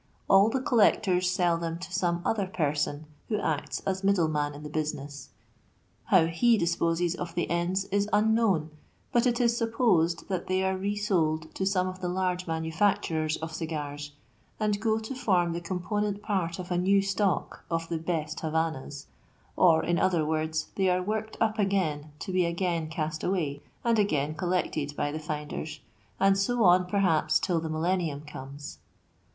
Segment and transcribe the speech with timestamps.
[0.27, 4.63] All the collectors sell them to some other person, who acts as middle man in
[4.63, 5.29] the business.
[6.05, 8.71] How he disposes of the ends is unknown,
[9.11, 13.53] but it is supposed that they are resold to some of the large manufacturers of
[13.53, 14.13] cigars,
[14.59, 19.05] and go to form the component part of a new stock of the "best Havannahs;
[19.55, 24.95] or, in other words, they are worked up again to be again castaway, and again collected
[24.95, 25.79] by the finders,
[26.19, 28.79] and so on perhaps, till the millen nium comes.